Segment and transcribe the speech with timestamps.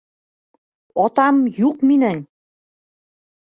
[1.03, 2.25] Атам юҡ минең!